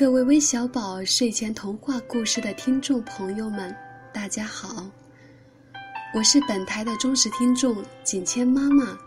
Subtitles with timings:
[0.00, 3.76] 各位微小宝睡前童话故事的听众朋友们，
[4.14, 4.90] 大家好！
[6.14, 8.98] 我是本台的忠实听众景谦妈妈。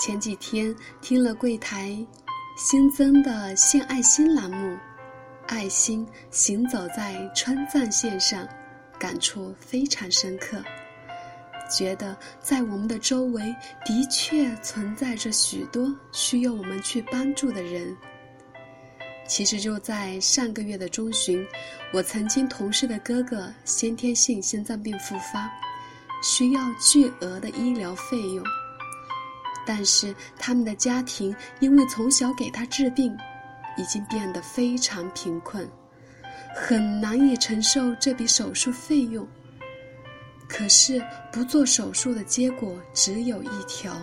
[0.00, 1.94] 前几天听了柜台
[2.56, 4.74] 新增的献爱心栏目，
[5.48, 8.48] 爱心行走在川藏线上，
[8.98, 10.64] 感触非常深刻，
[11.70, 13.54] 觉得在我们的周围
[13.84, 17.94] 的确存在着许多需要我们去帮助的人。
[19.26, 21.46] 其实就在上个月的中旬，
[21.92, 25.50] 我曾经同事的哥哥先天性心脏病复发，
[26.22, 28.44] 需要巨额的医疗费用。
[29.66, 33.16] 但是他们的家庭因为从小给他治病，
[33.78, 35.66] 已经变得非常贫困，
[36.54, 39.26] 很难以承受这笔手术费用。
[40.46, 43.96] 可是不做手术的结果只有一条。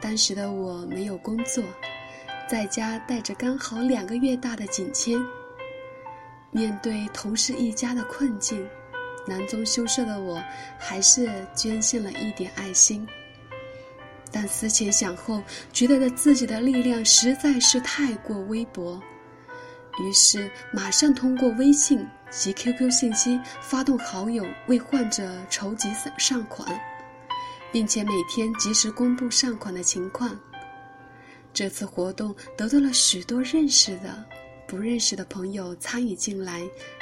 [0.00, 1.62] 当时的我没有工作。
[2.48, 5.18] 在家带着刚好两个月大的景谦，
[6.52, 8.64] 面对同事一家的困境，
[9.26, 10.40] 囊中羞涩的我，
[10.78, 13.04] 还是捐献了一点爱心。
[14.30, 19.00] 但思前想后，觉得自己的力量实在是太过微薄，
[19.98, 26.80] 于是马上通过微信及 QQ 信息发动好友为患者筹集善款，
[27.72, 30.38] 并且每天及时公布善款的情况。
[31.56, 34.22] 这次活动得到了许多认识的、
[34.68, 36.60] 不认识的朋友参与进来，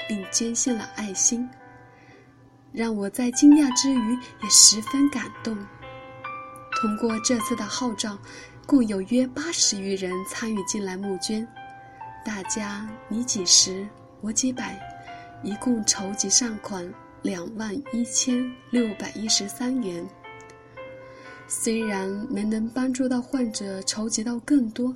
[0.08, 1.50] 并捐献了爱心，
[2.70, 4.12] 让我在惊讶之余
[4.44, 5.58] 也十分感动。
[6.77, 8.16] 通过这次的号召，
[8.64, 11.44] 共有约八十余人参与进来募捐，
[12.25, 13.84] 大家你几十，
[14.20, 14.80] 我几百，
[15.42, 16.88] 一共筹集善款
[17.22, 20.08] 两万一千六百一十三元。
[21.47, 24.95] 虽然没能帮助到患者筹集到更多，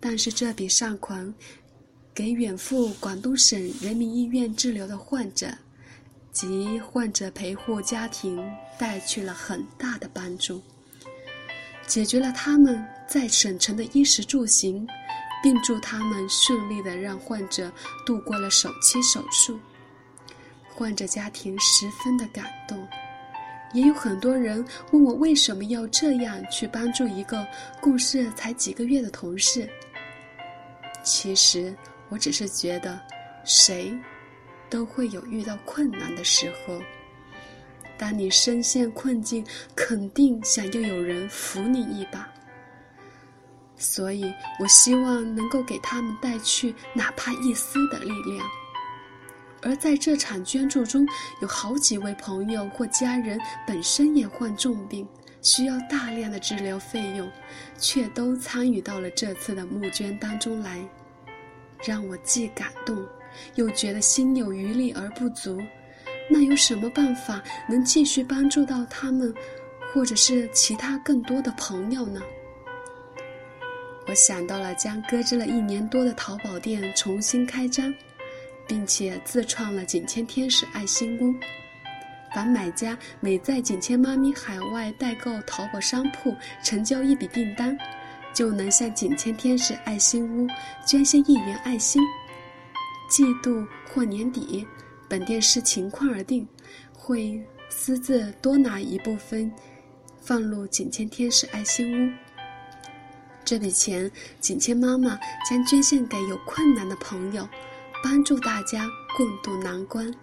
[0.00, 1.32] 但是这笔善款
[2.14, 5.48] 给远赴广东省人民医院治疗的患者
[6.32, 8.42] 及患者陪护家庭
[8.78, 10.62] 带去了很大的帮助，
[11.86, 14.86] 解决了他们在省城的衣食住行，
[15.42, 17.70] 并助他们顺利的让患者
[18.04, 19.58] 度过了首期手术，
[20.74, 22.86] 患者家庭十分的感动。
[23.72, 27.46] 也有很多人问我为什么要这样去帮助一个
[27.80, 29.68] 共事才几个月的同事。
[31.02, 31.74] 其实
[32.08, 33.00] 我只是觉得，
[33.44, 33.92] 谁
[34.68, 36.80] 都会有遇到困难的时候。
[37.98, 39.44] 当你深陷困境，
[39.74, 42.28] 肯定想要有人扶你一把。
[43.76, 48.46] 所以我希望能够给他们带去哪怕一丝的力量。
[49.66, 51.04] 而在这场捐助中，
[51.42, 55.04] 有好几位朋友或家人本身也患重病，
[55.42, 57.28] 需要大量的治疗费用，
[57.76, 60.78] 却都参与到了这次的募捐当中来，
[61.84, 63.04] 让我既感动，
[63.56, 65.60] 又觉得心有余力而不足。
[66.30, 69.34] 那有什么办法能继续帮助到他们，
[69.92, 72.20] 或者是其他更多的朋友呢？
[74.06, 77.92] 我想到了将搁置了一年多的淘宝店重新开张。
[78.66, 81.34] 并且自创了“景谦天使爱心屋”，
[82.34, 87.76] 凡买家每在“景谦妈咪”海外代购淘宝商铺成交一笔订单，
[88.34, 90.48] 就能向“景谦天使爱心屋”
[90.86, 92.02] 捐献一元爱心。
[93.08, 94.66] 季度或年底，
[95.08, 96.46] 本店视情况而定，
[96.92, 99.50] 会私自多拿一部分
[100.20, 102.12] 放入“景谦天使爱心屋”。
[103.44, 104.10] 这笔钱，
[104.40, 105.16] 景谦妈妈
[105.48, 107.48] 将捐献给有困难的朋友。
[108.08, 110.14] 帮助大家共度难关。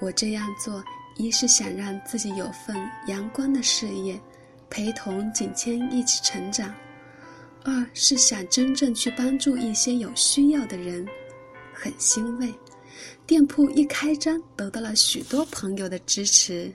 [0.00, 0.82] 我这样做，
[1.14, 4.20] 一是想让自己有份阳光的事业，
[4.68, 6.68] 陪同景谦一起成长；
[7.62, 11.06] 二是想真正去帮助一些有需要的人。
[11.72, 12.52] 很欣慰，
[13.28, 16.72] 店铺一开张，得到了许多朋友的支持，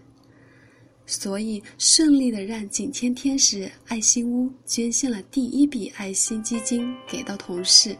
[1.05, 7.93] 所以顺利的让景谦天使爱心屋捐献了第一笔爱心基金给到同事。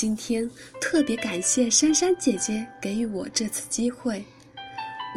[0.00, 0.50] 今天
[0.80, 4.24] 特别感谢珊珊姐姐给予我这次机会，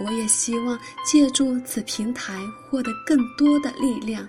[0.04, 2.38] 我也希望借助此平台
[2.70, 4.28] 获得更多的力量，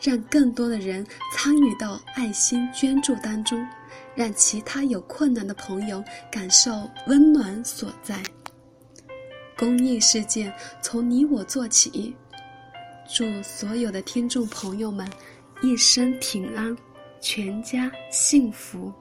[0.00, 3.64] 让更多的人参与到爱心捐助当中，
[4.16, 8.20] 让其他有困难的朋友感受温暖所在。
[9.56, 10.52] 公益事件
[10.82, 12.12] 从你我做起，
[13.08, 15.08] 祝所有的听众朋友们
[15.62, 16.76] 一生平安，
[17.20, 18.92] 全家幸福。